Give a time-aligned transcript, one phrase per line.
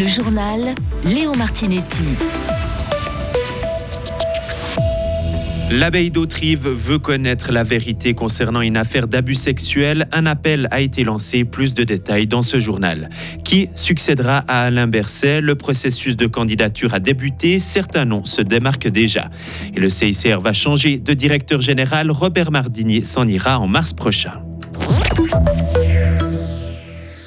[0.00, 0.74] Le journal
[1.04, 2.02] Léo Martinetti.
[5.70, 10.08] L'abbaye d'Autrive veut connaître la vérité concernant une affaire d'abus sexuel.
[10.10, 11.44] Un appel a été lancé.
[11.44, 13.08] Plus de détails dans ce journal.
[13.44, 15.40] Qui succédera à Alain Berset?
[15.40, 17.60] Le processus de candidature a débuté.
[17.60, 19.30] Certains noms se démarquent déjà.
[19.76, 22.10] Et le CICR va changer de directeur général.
[22.10, 24.42] Robert Mardini s'en ira en mars prochain.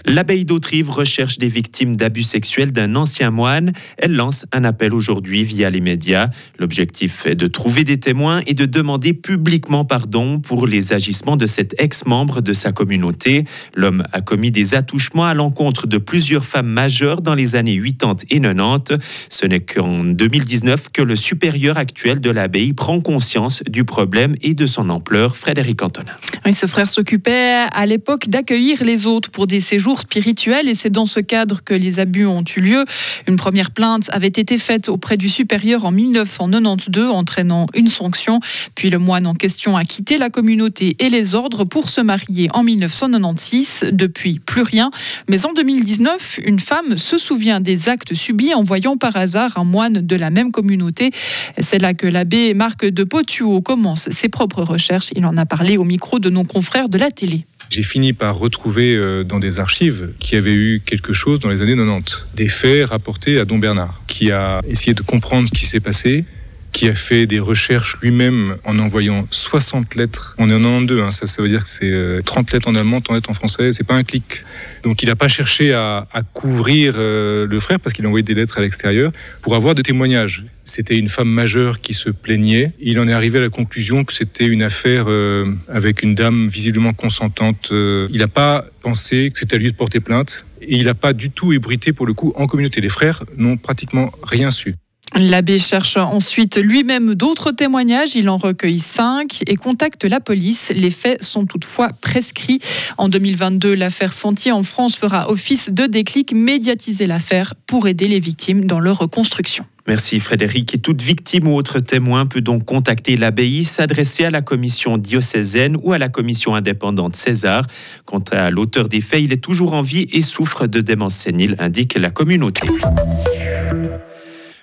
[0.09, 3.73] L'abbaye d'Autrive recherche des victimes d'abus sexuels d'un ancien moine.
[3.97, 6.29] Elle lance un appel aujourd'hui via les médias.
[6.59, 11.45] L'objectif est de trouver des témoins et de demander publiquement pardon pour les agissements de
[11.45, 13.43] cet ex-membre de sa communauté.
[13.75, 18.27] L'homme a commis des attouchements à l'encontre de plusieurs femmes majeures dans les années 80
[18.29, 19.27] et 90.
[19.29, 24.53] Ce n'est qu'en 2019 que le supérieur actuel de l'abbaye prend conscience du problème et
[24.53, 25.35] de son ampleur.
[25.35, 26.13] Frédéric Antonin.
[26.51, 31.05] Ce frère s'occupait à l'époque d'accueillir les autres pour des séjours spirituel et c'est dans
[31.05, 32.85] ce cadre que les abus ont eu lieu.
[33.27, 38.39] Une première plainte avait été faite auprès du supérieur en 1992 entraînant une sanction.
[38.75, 42.49] Puis le moine en question a quitté la communauté et les ordres pour se marier
[42.53, 43.85] en 1996.
[43.91, 44.91] Depuis, plus rien.
[45.29, 49.63] Mais en 2019, une femme se souvient des actes subis en voyant par hasard un
[49.63, 51.11] moine de la même communauté.
[51.59, 55.09] C'est là que l'abbé Marc de Potuo commence ses propres recherches.
[55.15, 57.45] Il en a parlé au micro de confrères de la télé.
[57.69, 61.61] J'ai fini par retrouver euh, dans des archives qui avaient eu quelque chose dans les
[61.61, 65.65] années 90, des faits rapportés à Don Bernard, qui a essayé de comprendre ce qui
[65.65, 66.23] s'est passé,
[66.71, 70.35] qui a fait des recherches lui-même en envoyant 60 lettres.
[70.37, 72.75] On est en 92, hein, ça, ça veut dire que c'est 30 euh, lettres en
[72.75, 74.43] allemand, 30 lettres en français, c'est pas un clic.
[74.83, 78.33] Donc il n'a pas cherché à, couvrir euh, le frère parce qu'il a envoyé des
[78.33, 80.43] lettres à l'extérieur pour avoir des témoignages.
[80.63, 82.73] C'était une femme majeure qui se plaignait.
[82.79, 86.47] Il en est arrivé à la conclusion que c'était une affaire euh, avec une dame
[86.47, 87.69] visiblement consentante.
[87.71, 91.13] il n'a pas pensé que c'était à lui de porter plainte et il n'a pas
[91.13, 92.81] du tout ébruité pour le coup en communauté.
[92.81, 94.75] Les frères n'ont pratiquement rien su.
[95.19, 98.15] L'abbé cherche ensuite lui-même d'autres témoignages.
[98.15, 100.71] Il en recueille cinq et contacte la police.
[100.75, 102.59] Les faits sont toutefois prescrits.
[102.99, 106.33] En 2022, l'affaire Sentier en France fera office de déclic.
[106.33, 109.65] Médiatiser l'affaire pour aider les victimes dans leur reconstruction.
[109.87, 110.75] Merci Frédéric.
[110.75, 115.77] Et toute victime ou autre témoin peut donc contacter l'abbaye, s'adresser à la commission diocésaine
[115.81, 117.65] ou à la commission indépendante César.
[118.05, 121.55] Quant à l'auteur des faits, il est toujours en vie et souffre de démence sénile,
[121.57, 122.67] indique la communauté.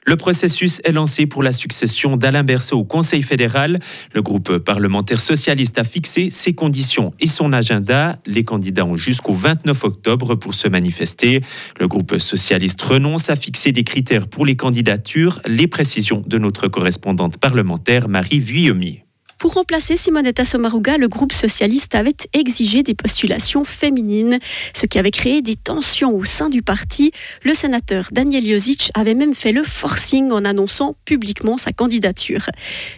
[0.06, 3.78] Le processus est lancé pour la succession d'Alain Berset au Conseil fédéral.
[4.12, 8.19] Le groupe parlementaire socialiste a fixé ses conditions et son agenda.
[8.26, 11.41] Les candidats ont jusqu'au 29 octobre pour se manifester.
[11.81, 15.41] Le groupe socialiste renonce à fixer des critères pour les candidatures.
[15.47, 19.03] Les précisions de notre correspondante parlementaire Marie Vuillemier.
[19.39, 24.39] Pour remplacer Simonetta Sommaruga, le groupe socialiste avait exigé des postulations féminines,
[24.72, 27.11] ce qui avait créé des tensions au sein du parti.
[27.43, 32.47] Le sénateur Daniel Josic avait même fait le forcing en annonçant publiquement sa candidature.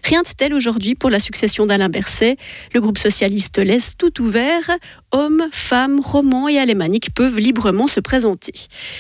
[0.05, 2.37] Rien de tel aujourd'hui pour la succession d'Alain Berset.
[2.75, 4.71] Le groupe socialiste laisse tout ouvert.
[5.13, 8.53] Hommes, femmes, romans et alémaniques peuvent librement se présenter.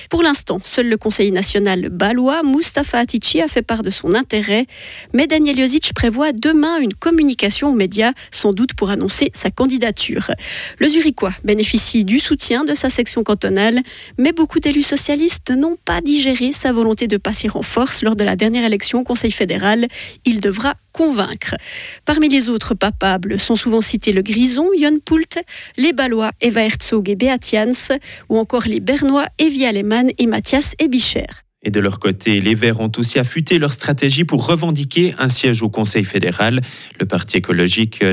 [0.08, 4.66] Pour l'instant, seul le Conseil national balois, Mustafa Atici, a fait part de son intérêt,
[5.12, 7.25] mais Daniel Josic prévoit demain une communication
[7.62, 10.30] aux médias, sans doute pour annoncer sa candidature.
[10.78, 13.80] Le Zurichois bénéficie du soutien de sa section cantonale,
[14.18, 18.24] mais beaucoup d'élus socialistes n'ont pas digéré sa volonté de passer en force lors de
[18.24, 19.86] la dernière élection au Conseil fédéral.
[20.24, 21.54] Il devra convaincre.
[22.04, 25.38] Parmi les autres papables sont souvent cités le Grison, Jon Poult,
[25.76, 27.96] les Balois Eva Herzog et Beat Jans,
[28.28, 31.45] ou encore les Bernois Evie Alemann et Mathias Ebicher.
[31.66, 35.62] Et de leur côté, les Verts ont aussi affûté leur stratégie pour revendiquer un siège
[35.62, 36.60] au Conseil fédéral.
[37.00, 38.04] Le parti écologique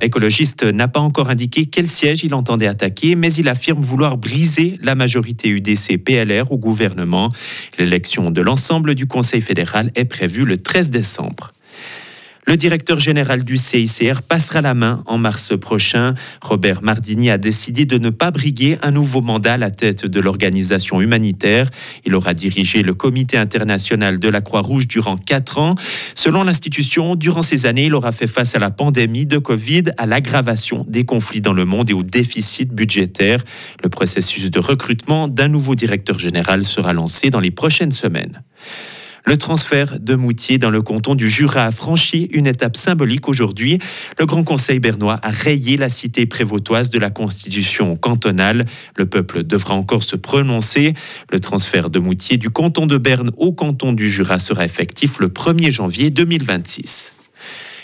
[0.00, 4.78] écologiste n'a pas encore indiqué quel siège il entendait attaquer, mais il affirme vouloir briser
[4.80, 7.28] la majorité UDC-PLR au gouvernement.
[7.78, 11.52] L'élection de l'ensemble du Conseil fédéral est prévue le 13 décembre.
[12.44, 16.14] Le directeur général du CICR passera la main en mars prochain.
[16.40, 20.20] Robert Mardini a décidé de ne pas briguer un nouveau mandat à la tête de
[20.20, 21.70] l'organisation humanitaire.
[22.04, 25.76] Il aura dirigé le comité international de la Croix-Rouge durant quatre ans.
[26.16, 30.06] Selon l'institution, durant ces années, il aura fait face à la pandémie de Covid, à
[30.06, 33.44] l'aggravation des conflits dans le monde et au déficit budgétaire.
[33.84, 38.42] Le processus de recrutement d'un nouveau directeur général sera lancé dans les prochaines semaines.
[39.24, 43.78] Le transfert de Moutier dans le canton du Jura a franchi une étape symbolique aujourd'hui.
[44.18, 48.64] Le Grand Conseil bernois a rayé la cité prévôtoise de la Constitution cantonale.
[48.96, 50.94] Le peuple devra encore se prononcer.
[51.30, 55.28] Le transfert de Moutier du canton de Berne au canton du Jura sera effectif le
[55.28, 57.12] 1er janvier 2026.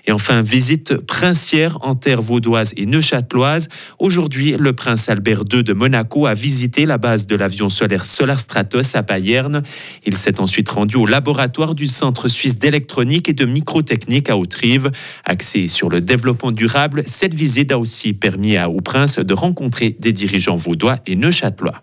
[0.08, 3.68] Et enfin, visite princière en terre vaudoise et neuchâteloise.
[3.98, 8.40] Aujourd'hui, le prince Albert II de Monaco a visité la base de l'avion solaire Solar
[8.40, 9.62] Stratos à Payerne.
[10.06, 14.90] Il s'est ensuite rendu au laboratoire du Centre suisse d'électronique et de microtechnique à Autrive.
[15.26, 19.94] Axé sur le développement durable, cette visite a aussi permis à, au prince de rencontrer
[20.00, 21.82] des dirigeants vaudois et neuchâtelois.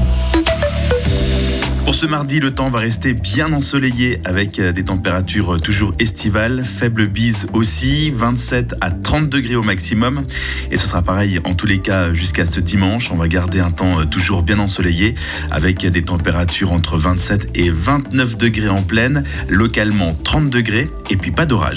[1.91, 6.63] Pour ce mardi, le temps va rester bien ensoleillé avec euh, des températures toujours estivales,
[6.63, 10.23] faible bise aussi, 27 à 30 degrés au maximum.
[10.71, 13.11] Et ce sera pareil en tous les cas jusqu'à ce dimanche.
[13.11, 15.15] On va garder un temps euh, toujours bien ensoleillé
[15.51, 21.31] avec des températures entre 27 et 29 degrés en pleine, localement 30 degrés et puis
[21.31, 21.69] pas d'orage.